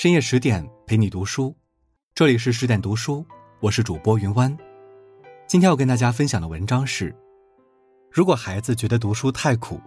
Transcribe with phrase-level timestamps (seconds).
[0.00, 1.54] 深夜十点陪你读书，
[2.14, 3.22] 这里是十点读书，
[3.60, 4.56] 我是主播云湾。
[5.46, 7.14] 今天要跟大家分享的文章是：
[8.10, 9.78] 如果孩子觉得读书太苦，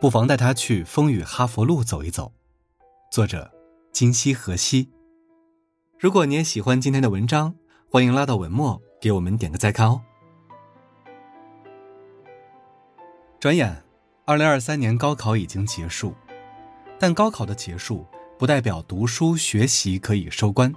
[0.00, 2.32] 不妨带他去风雨哈佛路走一走。
[3.10, 3.50] 作者：
[3.90, 4.88] 金希何西。
[5.98, 7.52] 如果你也喜欢今天的文章，
[7.90, 10.00] 欢迎拉到文末给我们点个再看哦。
[13.40, 13.82] 转眼，
[14.26, 16.14] 二零二三年高考已经结束，
[17.00, 18.06] 但高考的结束
[18.38, 20.72] 不代表读书学习可以收官，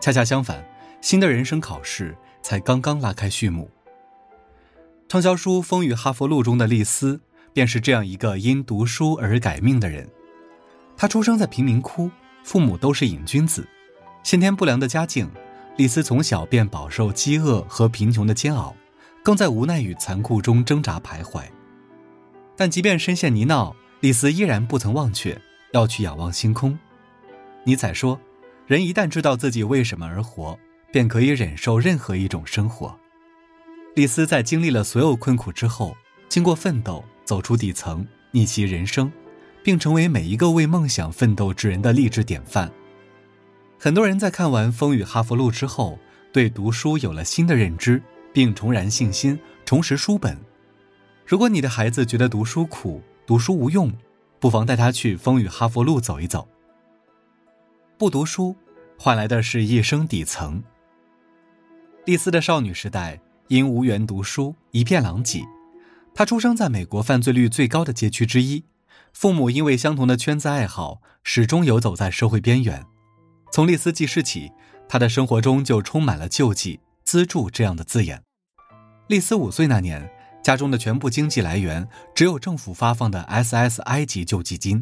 [0.00, 0.64] 恰恰相反，
[1.00, 3.70] 新的人生考试才刚刚拉开序幕。
[5.08, 7.20] 畅销书《风雨哈佛路》中的丽丝，
[7.52, 10.08] 便是这样一个因读书而改命的人。
[10.96, 12.10] 她出生在贫民窟，
[12.42, 13.66] 父母都是瘾君子。
[14.24, 15.30] 先天不良的家境，
[15.76, 18.74] 丽丝从小便饱受饥饿和贫穷的煎熬，
[19.22, 21.44] 更在无奈与残酷中挣扎徘徊。
[22.56, 25.40] 但即便身陷泥淖，丽丝依然不曾忘却
[25.72, 26.76] 要去仰望星空。
[27.68, 28.18] 尼采说
[28.66, 30.58] ：“人一旦知道自己为什么而活，
[30.90, 32.98] 便可以忍受任何一种生活。”
[33.94, 35.94] 丽丝在经历了所有困苦之后，
[36.30, 39.12] 经过奋斗，走出底层，逆袭人生，
[39.62, 42.72] 并成为每一个为梦想奋斗之人的励志典范。
[43.78, 45.98] 很多人在看完《风雨哈佛路》之后，
[46.32, 50.38] 对读书有了新的认知，并重燃信心，重拾书本。
[51.26, 53.92] 如果你的孩子觉得读书苦、读书无用，
[54.40, 56.48] 不妨带他去风雨哈佛路走一走。
[57.98, 58.54] 不读书，
[58.96, 60.62] 换来的是一生底层。
[62.04, 65.42] 丽丝的少女时代因无缘读书，一片狼藉。
[66.14, 68.62] 她出生在美国犯罪率最高的街区之一，
[69.12, 72.86] 父母因为相同的圈子爱好，始终游走在社会边缘。
[73.50, 74.52] 从丽丝记事起，
[74.88, 78.22] 她的生活中就充满了救济、资助这样的字眼。
[79.08, 80.08] 丽丝五岁那年，
[80.40, 84.80] 家中的全部经济来源只有政府发放的 SSI 级救济金。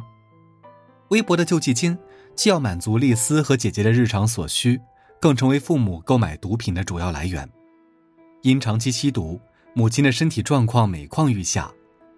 [1.09, 1.97] 微薄的救济金
[2.37, 4.79] 既要满足丽丝和姐姐的日常所需，
[5.19, 7.49] 更成为父母购买毒品的主要来源。
[8.43, 9.41] 因长期吸毒，
[9.75, 11.73] 母亲的身体状况每况愈下，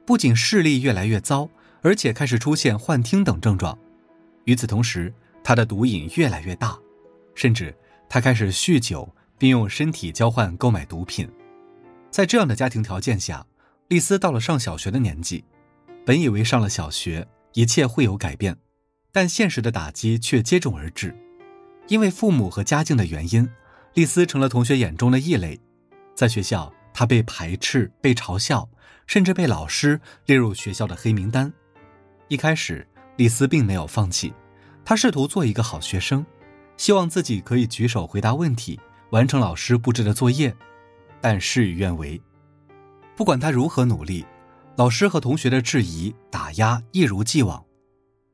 [0.04, 1.48] 不仅视力越来越糟，
[1.81, 3.78] 而且开始出现幻听等症状。
[4.44, 6.76] 与此同时，他的毒瘾越来越大，
[7.34, 7.75] 甚至
[8.09, 11.28] 他开始酗酒，并用身体交换购买毒品。
[12.10, 13.47] 在这样的家庭条件下，
[13.87, 15.44] 丽丝到了上小学的年纪，
[16.04, 18.56] 本以为上了小学一切会有改变，
[19.12, 21.16] 但现实的打击却接踵而至。
[21.88, 23.48] 因为父母和家境的原因，
[23.94, 25.58] 丽丝成了同学眼中的异类。
[26.14, 28.68] 在学校，她被排斥、被嘲笑，
[29.06, 31.52] 甚至被老师列入学校的黑名单。
[32.28, 32.86] 一开始，
[33.16, 34.34] 丽丝并没有放弃。
[34.84, 36.24] 她试图做一个好学生，
[36.76, 38.78] 希望自己可以举手回答问题，
[39.10, 40.54] 完成老师布置的作业，
[41.20, 42.20] 但事与愿违。
[43.16, 44.26] 不管她如何努力，
[44.76, 47.64] 老师和同学的质疑、打压一如既往。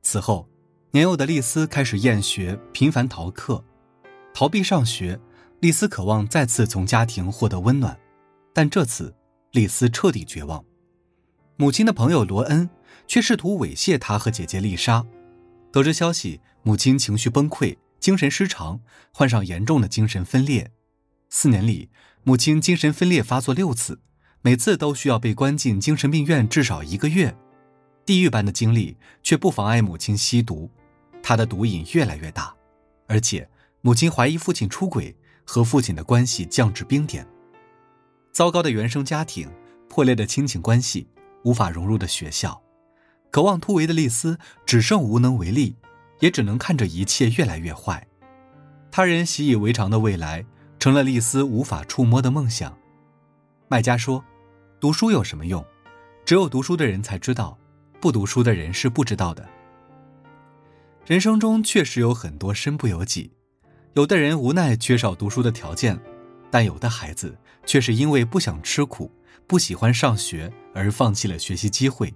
[0.02, 0.48] 此后，
[0.94, 3.64] 年幼的丽丝开始厌学，频繁逃课，
[4.32, 5.18] 逃避上学。
[5.58, 7.98] 丽丝渴望再次从家庭获得温暖，
[8.52, 9.12] 但这次，
[9.50, 10.64] 丽丝彻底绝望。
[11.56, 12.70] 母亲的朋友罗恩
[13.08, 15.04] 却试图猥亵她和姐姐丽莎。
[15.72, 18.78] 得知消息，母亲情绪崩溃，精神失常，
[19.12, 20.70] 患上严重的精神分裂。
[21.28, 21.90] 四年里，
[22.22, 23.98] 母亲精神分裂发作六次，
[24.42, 27.36] 每次都需要被关进精神病院至少一个月。
[28.06, 30.70] 地狱般的经历却不妨碍母亲吸毒，
[31.26, 32.54] 他的毒瘾越来越大，
[33.06, 33.48] 而且
[33.80, 37.26] 母亲怀疑父亲出轨，和父亲的关系降至冰点。
[38.30, 39.50] 糟糕的原生家庭，
[39.88, 41.08] 破裂的亲情关系，
[41.42, 42.62] 无法融入的学校。
[43.30, 45.74] 渴望突围的丽丝只剩无能为力，
[46.20, 48.06] 也只能看着一切越来越坏。
[48.90, 50.44] 他人习以为常的未来，
[50.78, 52.76] 成了丽丝无法触摸的梦想。
[53.68, 54.22] 卖家说
[54.78, 55.64] ：“读书有什么用？
[56.26, 57.56] 只有读书的人才知道，
[57.98, 59.48] 不读书的人是不知道的。”
[61.06, 63.30] 人生中确实有很多身不由己，
[63.92, 66.00] 有的人无奈缺少读书的条件，
[66.50, 69.12] 但有的孩子却是因为不想吃苦、
[69.46, 72.12] 不喜欢上学而放弃了学习机会。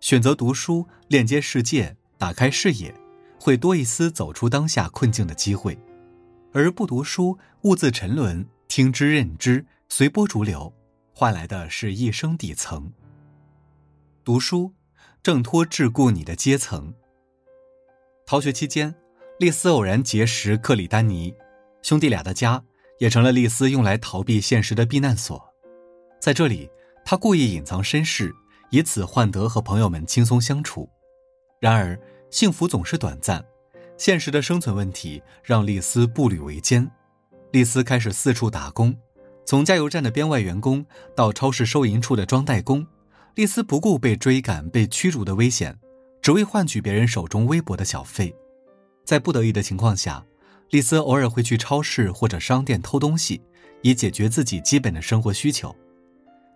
[0.00, 2.94] 选择读书，链接世界，打开视野，
[3.40, 5.74] 会多一丝走出当下困境的机会；
[6.52, 10.70] 而不读书，兀自沉沦，听之任之，随波逐流，
[11.14, 12.92] 换来的是一生底层。
[14.22, 14.74] 读书，
[15.22, 16.92] 挣脱桎梏你的阶层。
[18.30, 18.94] 逃学期间，
[19.40, 21.34] 丽丝偶然结识克里丹尼，
[21.82, 22.62] 兄弟俩的家
[23.00, 25.52] 也成了丽丝用来逃避现实的避难所。
[26.20, 26.70] 在这里，
[27.04, 28.32] 他故意隐藏身世。
[28.70, 30.88] 以此换得和朋友们轻松相处，
[31.58, 31.98] 然而
[32.30, 33.44] 幸福总是短暂，
[33.96, 36.88] 现实的生存问题让丽丝步履维艰。
[37.50, 38.96] 丽丝开始四处打工，
[39.44, 40.86] 从加油站的编外员工
[41.16, 42.86] 到超市收银处的装袋工，
[43.34, 45.76] 丽丝不顾被追赶、被驱逐的危险，
[46.22, 48.34] 只为换取别人手中微薄的小费。
[49.04, 50.24] 在不得已的情况下，
[50.70, 53.40] 丽丝偶尔会去超市或者商店偷东西，
[53.82, 55.74] 以解决自己基本的生活需求。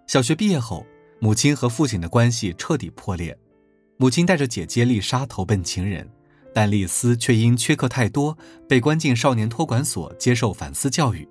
[0.06, 0.86] 小学毕业后，
[1.18, 3.36] 母亲和父亲的关系彻底破裂，
[3.96, 6.08] 母亲带着姐姐丽莎投奔情人，
[6.52, 8.36] 但丽丝却因缺课太多，
[8.68, 11.26] 被关进少年托管所接受反思教育。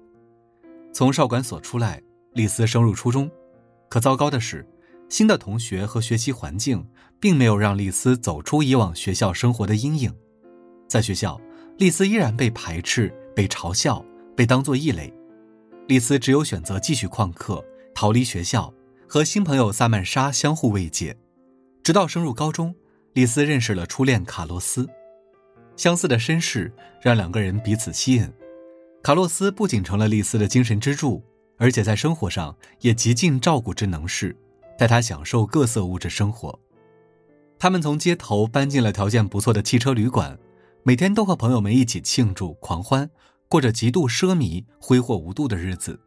[0.92, 2.02] 从少管所出来，
[2.34, 3.30] 丽丝升入初中，
[3.90, 4.68] 可糟糕的是，
[5.10, 6.88] 新的同学和学习环境
[7.20, 10.14] 并没有让丽丝走出以往学校生活的阴影。
[10.88, 11.40] 在学校，
[11.78, 14.04] 丽丝依然被排斥、被嘲笑、
[14.36, 15.14] 被当作异类。
[15.88, 17.64] 丽丝只有选择继续旷课、
[17.94, 18.74] 逃离学校，
[19.08, 21.16] 和新朋友萨曼莎相互慰藉。
[21.84, 22.74] 直到升入高中，
[23.14, 24.90] 丽丝认识了初恋卡洛斯，
[25.76, 28.32] 相似的身世让两个人彼此吸引。
[29.02, 31.22] 卡洛斯不仅成了丽丝的精神支柱，
[31.58, 34.36] 而且在生活上也极尽照顾之能事，
[34.78, 36.58] 带他享受各色物质生活。
[37.60, 40.38] 他们从街头搬进了条件不错的汽车旅馆，
[40.84, 43.10] 每天都和朋友们一起庆祝狂欢，
[43.48, 46.00] 过着极度奢靡、挥霍无度的日子。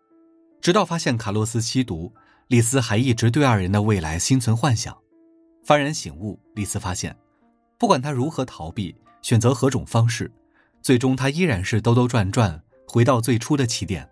[0.60, 2.12] 直到发现卡洛斯吸毒，
[2.48, 4.96] 丽丝还一直对二人的未来心存幻想。
[5.64, 7.16] 幡然醒悟，丽丝发现，
[7.78, 10.30] 不管他如何逃避，选择何种方式，
[10.82, 12.62] 最终他依然是兜兜转转。
[12.88, 14.08] 回到最初的起点。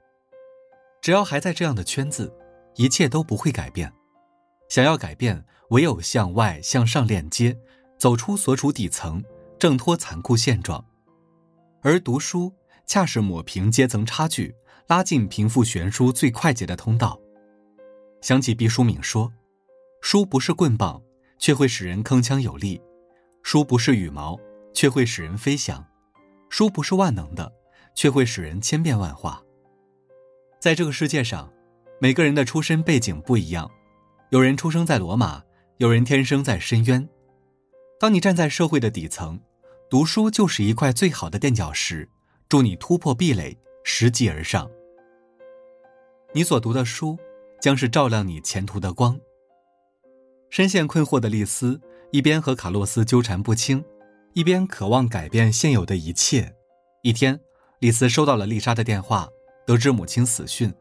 [1.00, 2.34] 只要还在这样的圈子，
[2.74, 3.92] 一切都不会改变。
[4.74, 5.40] 想要改变，
[5.70, 7.56] 唯有向外向上链接，
[7.96, 9.22] 走出所处底层，
[9.56, 10.84] 挣脱残酷现状。
[11.80, 12.52] 而读书
[12.84, 14.52] 恰是抹平阶层差距、
[14.88, 17.16] 拉近贫富悬殊最快捷的通道。
[18.20, 19.32] 想起毕淑敏说
[20.02, 21.00] ：“书不是棍棒，
[21.38, 22.80] 却会使人铿锵有力；
[23.44, 24.36] 书不是羽毛，
[24.72, 25.84] 却会使人飞翔；
[26.50, 27.52] 书不是万能的。”
[27.94, 29.40] 却会使人千变万化。
[30.58, 31.52] 在这个世界上，
[32.00, 33.70] 每个人的出身背景不一样，
[34.34, 35.44] 有人出生在罗马，
[35.76, 37.08] 有人天生在深渊。
[38.00, 39.38] 当你站在社会的底层，
[39.88, 42.08] 读书就是一块最好的垫脚石，
[42.48, 44.68] 助你突破壁垒，拾级而上。
[46.32, 47.16] 你所读的书，
[47.60, 49.16] 将是照亮你前途的光。
[50.50, 53.84] 深陷困惑的丽丝，一边和卡洛斯纠缠不清，
[54.32, 56.52] 一边渴望改变现有的一切。
[57.02, 57.38] 一天。
[57.78, 59.28] 丽丝收到了丽莎的电话，
[59.64, 60.74] 得知母亲死讯。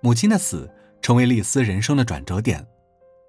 [0.00, 0.70] 母亲的死
[1.02, 2.64] 成为丽丝人生的转折点，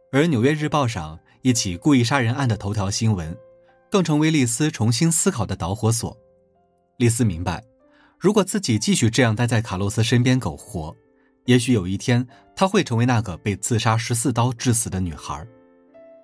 [0.10, 3.38] 而《纽约日报》上一起故意杀人案的头条新闻，
[3.92, 6.18] 更成为丽丝重新思考的导火索。
[6.96, 7.62] 丽丝明白，
[8.18, 10.96] 如果自己继续这样待在卡洛斯身边苟活，
[11.44, 12.26] 也许有一天
[12.56, 15.46] 她会成为那个被自杀十四刀致死的女孩。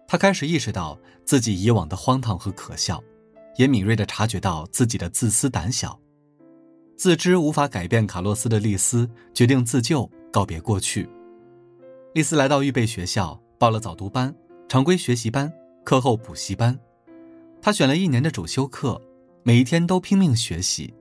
[0.07, 3.03] 她开始意识到自己以往的荒唐和可笑，
[3.57, 5.99] 也敏锐地察觉到自己的自私胆小。
[6.95, 11.09] 自知无法改变卡洛斯的丽丝决定自救，告别过去。
[12.13, 14.35] 丽丝来到预备学校，报了早读班、
[14.67, 15.49] 常规学习班、
[15.85, 16.77] 课后补习班。
[17.61, 19.01] 他选了一年的主修课，
[19.41, 20.93] 每一天都拼命学习。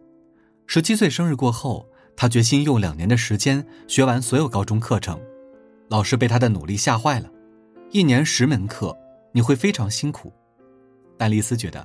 [0.69, 1.85] 十七岁生日过后，
[2.17, 5.21] 他决心用两年的时间学完所有高中课程。
[5.89, 7.29] 老师被他的努力吓坏了，
[7.91, 8.97] 一年十门课，
[9.33, 10.33] 你会非常辛苦。
[11.19, 11.85] 但丽丝觉得，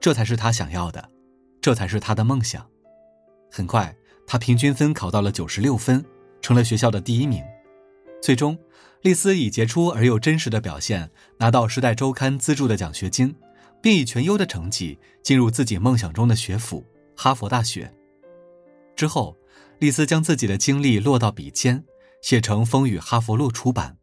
[0.00, 1.06] 这才是她想要的，
[1.60, 2.66] 这才是她的梦想。
[3.50, 3.94] 很快，
[4.26, 6.02] 他平均分考到了九十六分，
[6.40, 7.44] 成了学校的第一名。
[8.22, 8.58] 最终，
[9.04, 13.36] 丽丝以杰出而又真实的表现拿到《时代周刊》资助的奖学金，
[13.82, 16.82] 并以全优的成绩进入自己梦想中的学府——
[17.14, 17.92] 哈佛大学。
[18.96, 19.36] 之后，
[19.78, 21.84] 丽丝将自己的经历落到笔尖，
[22.22, 23.98] 写成《风雨哈佛路》出版。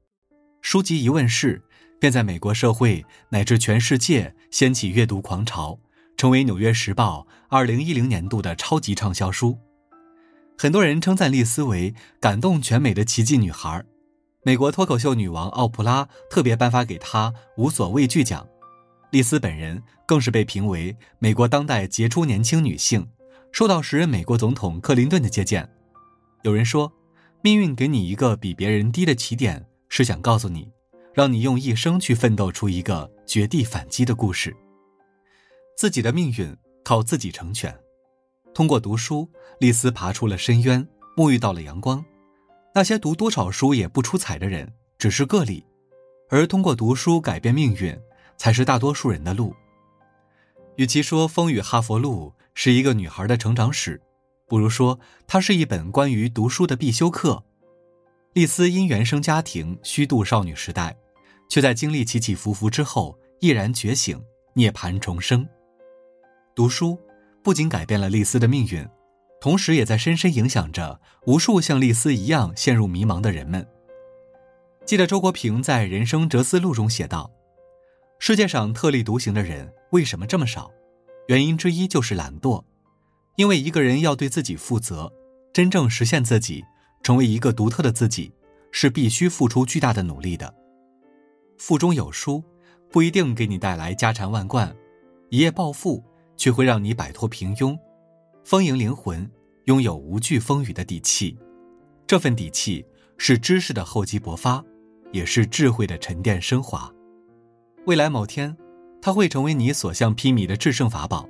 [0.61, 1.63] 书籍一问世，
[1.99, 5.79] 便在美国社会乃至全世界掀起阅读狂潮。
[6.15, 9.57] 成为《纽约时报》二零一零年度的超级畅销书，
[10.59, 13.83] 很多人称赞丽丝为感动全美的奇迹女孩。
[14.43, 18.47] 美国脱口秀女王奥普拉特别颁发给她无所畏惧奖。
[19.11, 23.07] 丽丝本人更是被评为美国当代杰出年轻女性，
[23.51, 25.69] 受到时任美国总统克林顿的接见。
[26.41, 26.91] 有人说，
[27.41, 30.71] 命运给你一个比别人低的起点，是想告诉你，
[31.13, 34.55] 让你用一生去奋斗出一个绝地反击的故事。
[35.77, 37.77] 自己的命运靠自己成全。
[38.55, 39.29] 通过读书，
[39.59, 42.03] 丽丝爬出了深渊，沐浴到了阳光。
[42.73, 45.61] 那些读多少书也不出彩的人，只是个例；
[46.29, 47.97] 而通过读书改变命运，
[48.37, 49.53] 才是大多数人的路。
[50.77, 54.01] 与其说《风雨哈佛路》是一个女孩的成长史，
[54.47, 54.97] 不如说
[55.27, 57.43] 它是一本关于读书的必修课。
[58.33, 60.95] 丽丝因原生家庭虚度少女时代，
[61.49, 64.17] 却在经历起起伏伏之后毅然觉醒，
[64.53, 65.45] 涅槃重生。
[66.55, 66.97] 读书
[67.43, 68.87] 不仅改变了丽丝的命运，
[69.41, 73.67] 同时也在深深影响着无数像丽丝一样陷入迷茫的人们。
[74.85, 77.29] 记得周国平在《人生哲思录》中写道
[78.19, 80.71] ：“世界上特立独行的人为什么这么少？
[81.27, 82.63] 原因之一就是懒惰，
[83.35, 85.11] 因为一个人要对自己负责，
[85.51, 86.63] 真正实现自己，
[87.01, 88.31] 成为一个独特的自己，
[88.71, 90.53] 是必须付出巨大的努力的。
[91.57, 92.43] 腹中有书，
[92.91, 94.75] 不一定给你带来家产万贯，
[95.29, 96.03] 一夜暴富
[96.37, 97.77] 却会让你摆脱平庸，
[98.43, 99.29] 丰盈灵魂，
[99.65, 101.37] 拥有无惧风雨的底气。
[102.05, 102.85] 这份底气
[103.17, 104.63] 是知识的厚积薄发，
[105.11, 106.93] 也是智慧的沉淀升华。
[107.85, 108.57] 未来某天。
[109.03, 111.27] 它会成为你所向披靡的制胜法宝。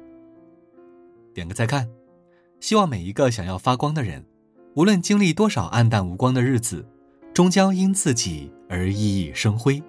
[1.34, 1.90] 点个再看，
[2.60, 4.26] 希望每一个想要发光的人，
[4.76, 6.86] 无论经历多少暗淡无光的日子，
[7.34, 9.82] 终将因自己而熠熠生辉。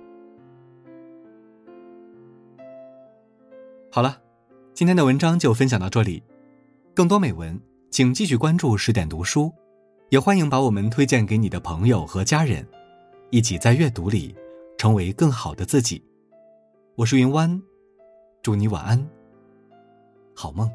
[3.91, 4.23] 好了，
[4.73, 6.23] 今天的文章就分享到这里。
[6.94, 7.58] 更多美文，
[7.90, 9.50] 请继续关注十点读书，
[10.11, 12.66] 也欢迎把我们推荐给你的朋友和家人，
[13.30, 14.34] 一起在阅读里
[14.76, 16.04] 成为更好的自己。
[16.94, 17.61] 我是云湾。
[18.42, 19.08] 祝你晚安，
[20.34, 20.70] 好梦。